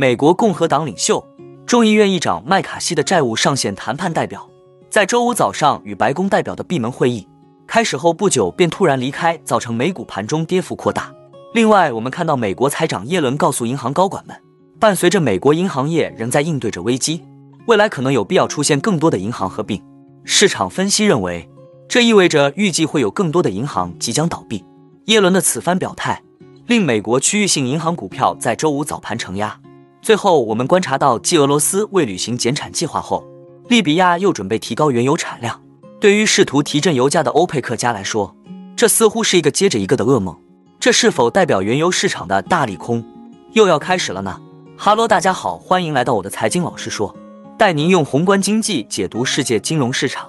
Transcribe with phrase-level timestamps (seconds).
[0.00, 1.26] 美国共和党领袖、
[1.66, 4.48] 众议院议长麦卡锡的债务上限谈判代表，
[4.88, 7.26] 在周五早上与白宫代表的闭门会议
[7.66, 11.12] 开始后不久便突然离开，造成美股盘中跌幅扩大。
[11.52, 14.36] 另外，我们看到美国财长耶伦告诉银行高管们，
[14.78, 17.24] 伴随着美国银行业仍在应对着危机，
[17.66, 19.82] 未来可能有必要出现更多的银行合并。
[20.22, 21.50] 市场分析认为，
[21.88, 24.64] 这意味着预计会有更多的银行即将倒闭。
[25.06, 26.22] 耶伦的此番表态，
[26.68, 29.58] 令美国区域性银行股票在周五早盘承压。
[30.00, 33.24] 最后，我们观察到，继俄罗斯未履行减产计划后，
[33.68, 35.60] 利比亚又准备提高原油产量。
[36.00, 38.34] 对于试图提振油价的欧佩克家来说，
[38.76, 40.36] 这似乎是一个接着一个的噩梦。
[40.80, 43.04] 这是否代表原油市场的大利空
[43.52, 44.40] 又要开始了呢？
[44.76, 47.14] 哈喽，大家好，欢迎来到我的财经老师说，
[47.58, 50.28] 带您用宏观经济解读世界金融市场，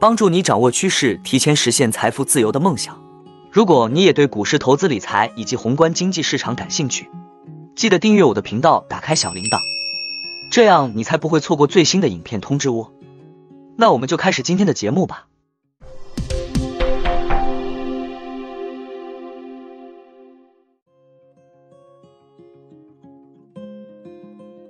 [0.00, 2.98] 帮助你掌握趋势，提前实现财富自由的梦想。
[3.52, 7.10] 如果你也对股市投资理财以及宏观经济市场感兴趣，
[7.80, 9.58] 记得订阅我的频道，打开小铃铛，
[10.52, 12.92] 这样你才不会错过最新的影片通知哦。
[13.78, 15.28] 那我们就开始今天的节目吧。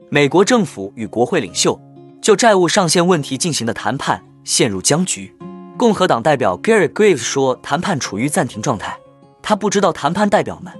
[0.08, 1.80] 美国政府与国会领袖
[2.22, 5.34] 就债务上限问题进行的谈判陷入僵局。
[5.76, 8.96] 共和党代表 Gary Graves 说，谈判处于暂停状态，
[9.42, 10.72] 他不知道谈判代表们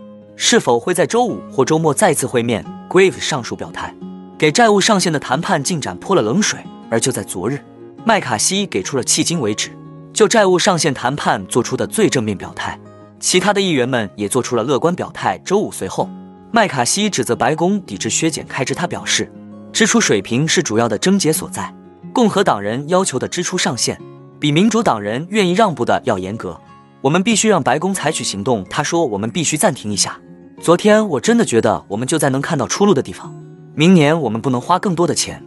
[0.42, 2.64] 是否会在周五或周末再次会面。
[2.88, 3.94] ，Grave 上述表态
[4.38, 6.58] 给债务上限的谈判进展泼了冷水。
[6.90, 7.62] 而就在昨日，
[8.06, 9.70] 麦卡锡给出了迄今为止
[10.14, 12.80] 就债务上限谈判做出的最正面表态，
[13.20, 15.36] 其他的议员们也做出了乐观表态。
[15.44, 16.08] 周五随后。
[16.50, 19.30] 麦卡锡指责白宫抵制削减开支，他表示，
[19.74, 21.72] 支出水平是主要的症结所在。
[22.14, 24.00] 共和党人要求的支出上限
[24.40, 26.58] 比民主党人愿意让步的要严格。
[27.02, 29.04] 我们必须让白宫采取行动，他说。
[29.04, 30.18] 我们必须暂停一下。
[30.60, 33.34] 昨天我真的觉得我们就在能看到出路的地方。
[33.74, 35.42] 明年我们不能花更多的钱，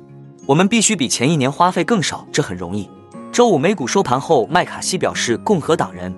[0.48, 2.90] 我们必须比前一年花费更少，这很容易。
[3.32, 6.12] 周五美股收盘后，麦卡锡表示，共和党人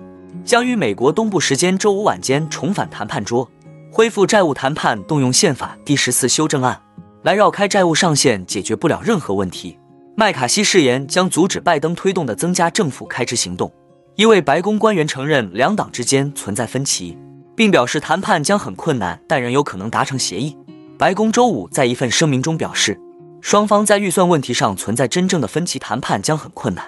[0.46, 3.46] 将于美国东部时间周五晚间重返谈判桌。
[3.92, 6.80] 恢复债务谈判，动用宪法第十四修正案
[7.22, 9.78] 来绕开债务上限，解决不了任何问题。
[10.16, 13.70] 麦卡锡誓言将阻止拜登推动的增加政府开支行动。
[14.14, 17.18] 一位白宫官员承认两党之间存在分歧，
[17.56, 20.56] 并表示谈判将很困难，但仍有可能达成协议。
[20.96, 23.00] 白宫周五在一份声明中表示，
[23.40, 26.84] 双方在预算问题上存在真正的分歧，谈判将很困难。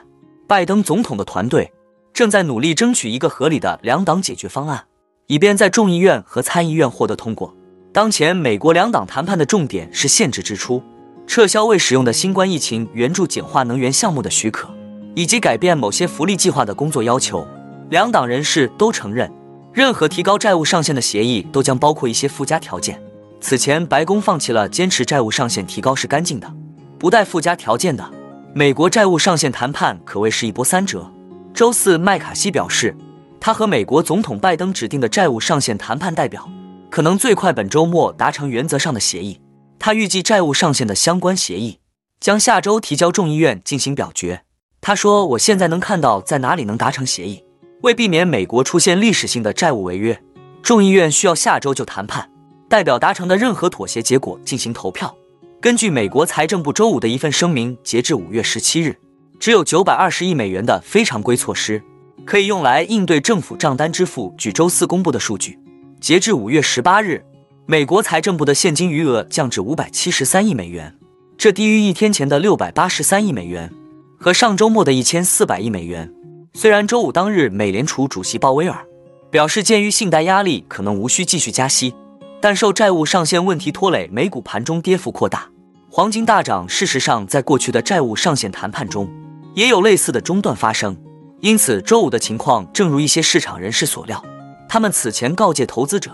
[0.46, 1.72] 拜登总统的团队
[2.12, 4.84] 正在努力争取一个合理的两党解决方案。
[5.30, 7.54] 以便在众议院和参议院获得通过。
[7.92, 10.82] 当前美国两党谈判的重点是限制支出、
[11.26, 14.70] 撤销未使用的新冠疫情援助简化能源项目的许可，
[15.14, 17.46] 以及改变某些福利计划的工作要求。
[17.90, 19.30] 两党人士都承认，
[19.72, 23.00] 任何提高债务上限的协议都将包括一些附加条件。
[23.40, 26.52] 此前，白宫放弃了坚持债务上限提高是干净的、
[26.98, 28.08] 不带附加条件的。
[28.54, 31.10] 美国债务上限谈判可谓是一波三折。
[31.54, 32.96] 周四，麦卡锡表示。
[33.40, 36.50] 他和美国总统拜登指定的债务上限谈判代表
[36.90, 39.40] 可能最快本周末达成原则上的协议。
[39.78, 41.78] 他预计债务上限的相关协议
[42.18, 44.42] 将下周提交众议院进行表决。
[44.80, 47.44] 他说：“我现在能看到在哪里能达成协议。
[47.82, 50.20] 为避免美国出现历史性的债务违约，
[50.62, 52.28] 众议院需要下周就谈判
[52.68, 55.14] 代表达成的任何妥协结果进行投票。
[55.60, 58.96] 根据美国财政部周五的一份声明，截至五月十七日，
[59.38, 61.82] 只有九百二十亿美元的非常规措施。”
[62.26, 64.34] 可以用来应对政府账单支付。
[64.36, 65.58] 据周四公布的数据，
[65.98, 67.24] 截至五月十八日，
[67.64, 70.94] 美国财政部的现金余额降至五百七十三亿美元，
[71.38, 73.72] 这低于一天前的六百八十三亿美元
[74.18, 76.12] 和上周末的一千四百亿美元。
[76.60, 78.84] 虽然周五当日，美联储主席鲍威尔
[79.30, 81.94] 表示，鉴于信贷压力，可能无需继续加息，
[82.40, 85.48] 但受债务上限问题拖累，美股盘中跌幅扩大，
[85.88, 86.68] 黄金大涨。
[86.68, 89.08] 事实上，在过去的债务上限谈判中，
[89.54, 90.96] 也有类似的中断发生。
[91.38, 94.20] 因此，周五的情况正如一些市场人士所料，
[94.68, 96.10] 他们此前告诫投资者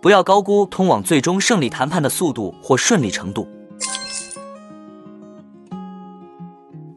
[0.00, 3.48] 不要高估通往最终胜利谈判的速度或顺利程度。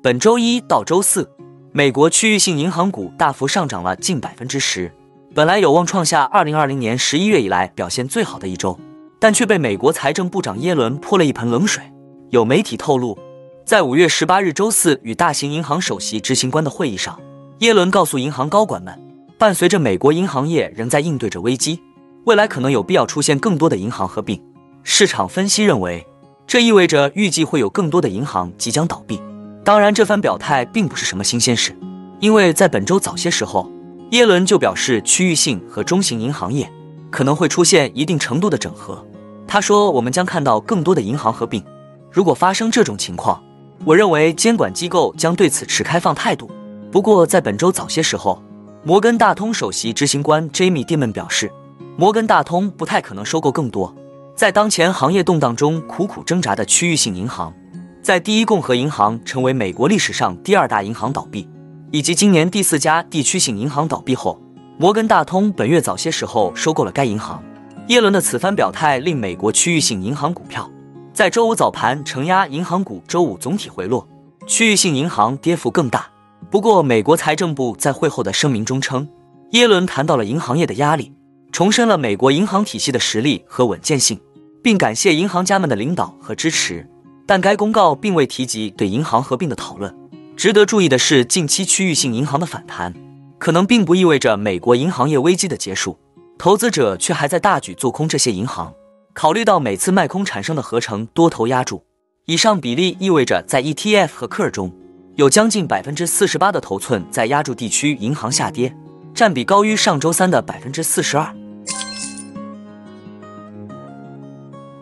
[0.04, 1.27] 本周一到周四，
[1.73, 4.91] 美国区域性银行股大幅上涨了近百分之十，
[5.33, 8.77] 本来有望创下二零二零年十一月以来表现最好的一周，
[9.19, 11.81] 但却被美国财政部长耶伦泼了一盆冷水。
[12.29, 13.18] 有媒体透露，
[13.65, 17.18] 在五月十八日周四与大型银行首席执行官的会议上。
[17.59, 18.94] 耶伦告诉银行高管们，
[19.38, 21.79] 伴随着美国银行业仍在应对着危机，
[22.25, 24.44] 未来可能有必要出现更多的银行合并。
[24.83, 26.06] 市场分析认为，
[26.45, 29.21] 这意味着预计会有更多的银行即将倒闭。
[29.63, 31.78] 当然，这番表态并不是什么新鲜事，
[32.19, 33.72] 因为在本周早些时候，
[34.10, 36.68] 耶伦就表示区域性和中型银行业
[37.12, 39.06] 可能会出现一定程度的整合。
[39.48, 41.63] 他说，我们将看到更多的银行合并。
[42.10, 43.42] 如果发生这种情况，
[43.86, 46.50] 我认为监管机构将对此持开放态度。
[46.92, 48.42] 不过，在本周早些时候，
[48.84, 51.52] 摩根大通首席执行官 Jamie Dimon 表示，
[51.98, 53.96] 摩根大通不太可能收购更多
[54.36, 57.54] 在当前行业动荡中苦苦挣扎的区域性银行。
[58.01, 61.48] 在第一共和银行成为美国历史上第二大银行倒闭，
[61.92, 64.42] 以及今年第四家地区性银行倒闭后，
[64.80, 67.44] 摩根大通本月早些时候收购了该银行。
[67.89, 70.68] 耶伦的此番表态令美国区域性银行股票
[71.13, 74.07] 在周五早盘承压，银行股周五总体回落，
[74.47, 76.07] 区域性银行跌幅更大。
[76.50, 79.07] 不过，美国财政部在会后的声明中称，
[79.51, 81.13] 耶伦谈到了银行业的压力，
[81.51, 84.19] 重申了美国银行体系的实力和稳健性，
[84.63, 86.88] 并感谢银行家们的领导和支持。
[87.31, 89.95] 但该公告并未提及对银行合并的讨论。
[90.36, 92.94] 值得注意的是，近期区域性银行的反弹，
[93.38, 95.98] 可能并不意味着美国银行业危机的结束，
[96.38, 98.74] 投资者却还在大举做空这些银行。
[99.13, 101.86] 考虑到每次卖空产生的合成多头压注，
[102.25, 104.74] 以上比例意味着在 ETF 和 KER 中。
[105.16, 108.75] 有将近百分之四十八的头寸在压住地区银行下跌，
[109.13, 111.33] 占比高于上周三的百分之四十二。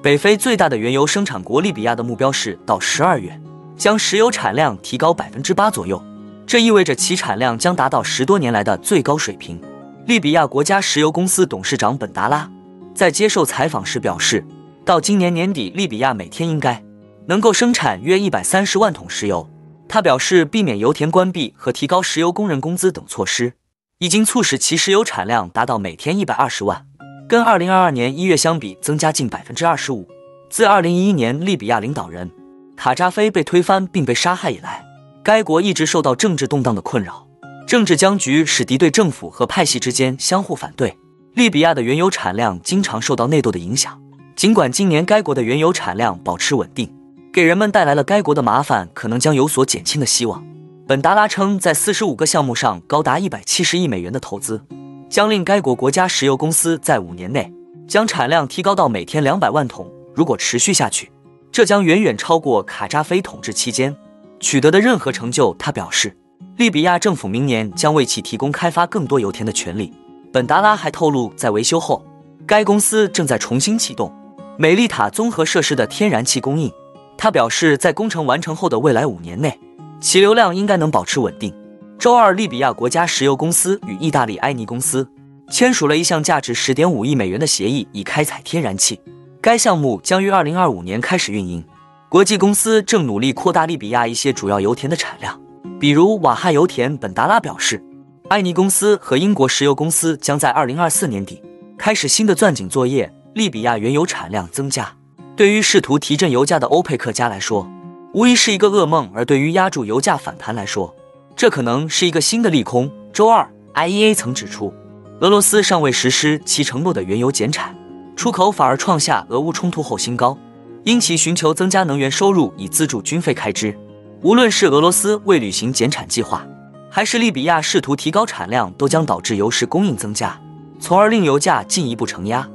[0.01, 3.37] 北非最大的原油生产国利比亚的目标是到十二月
[3.75, 6.01] 将石油产量提高百分之八左右，
[6.47, 9.59] 这意味着其产量将达到十多年来的最高水平。
[10.05, 12.49] 利比亚国家石油公司董事长本达拉
[12.95, 14.45] 在接受采访时表示，
[14.85, 16.81] 到今年年底，利比亚每天应该
[17.27, 19.49] 能够生产约一百三十万桶石油。
[19.89, 23.53] 他表示，避免油田关闭和提高石油工人工资等措施，
[23.97, 26.85] 已经促使其石油产量达到每天一百二十万，
[27.29, 30.07] 跟二零二二年一月相比增加近百分之二十五。
[30.49, 32.31] 自二零一一年利比亚领导人
[32.75, 34.83] 卡扎菲被推翻并被杀害以来，
[35.23, 37.27] 该国一直受到政治动荡的困扰，
[37.67, 40.97] 政治僵局使敌对政府和派系之间相互反对。
[41.35, 44.01] 利比亚的原油产量经常受到内斗的影响，
[44.35, 46.91] 尽管今年该国的原油产量保持稳定。
[47.31, 50.43] 给人们带来了该国的麻烦可能将有所减轻的希望。
[50.87, 54.63] 本达拉称，在四十五个项目上高达一百七十亿美元的投资，
[55.09, 57.51] 将令该国国家石油公司在五年内
[57.87, 59.91] 将产量提高到每天两百万桶。
[60.15, 61.11] 如果持续下去，
[61.51, 63.95] 这将远远超过卡扎菲统治期间
[64.39, 65.55] 取得的任何成就。
[65.57, 66.15] 他表示，
[66.57, 69.91] 利比亚政府明年将为其提供开发更多油田的权利。
[70.31, 72.05] 本达拉还透露，在维修后，
[72.45, 74.13] 该公司正在重新启动
[74.57, 76.71] 美丽塔综合设施的天然气供应。
[77.17, 79.59] 他表示，在工程完成后的未来五年内，
[79.99, 81.51] 其流量应该能保持稳定。
[81.99, 85.05] 周二，利比亚国家石油公司与意大利埃尼公司
[85.49, 89.01] 签署了一项价值十点五亿美元的协议，以开采天然气。
[89.41, 91.61] 该项目将于二零二五年开始运营。
[92.07, 95.37] 国际公司正努力扩大利比亚一些主要油田的产量，
[95.77, 96.95] 比如瓦哈油田。
[96.95, 97.83] 本达拉表示，
[98.29, 101.43] 埃尼公司和英国石油公司将在二零二四年底
[101.77, 103.13] 开始新的钻井作业。
[103.33, 104.89] 利比亚原油产量增加。
[105.35, 107.69] 对于试图提振油价的欧佩克家来说，
[108.13, 110.95] 无疑是一个噩梦；而对于压住油价反弹来说，
[111.39, 112.91] 这可能是一个新的利空。
[113.13, 114.73] 周二，IEA 曾指出，
[115.21, 117.73] 俄罗斯尚未实施其承诺的原油减产，
[118.17, 120.37] 出口反而创下俄乌冲突后新高，
[120.83, 123.73] 因其寻求增加能源收入以资助军费开支。
[124.21, 126.45] 无论是俄罗斯未履行减产计划，
[126.89, 130.37] 还是利比亚试图提高产量，都将导致油市供应增加，
[130.81, 132.49] 从而令油价进一步承压。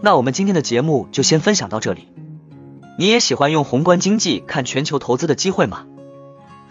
[0.00, 2.08] 那我们今天的节目就先分享到这里。
[2.98, 5.84] 你也喜欢用宏观经济看全球投资的机会吗？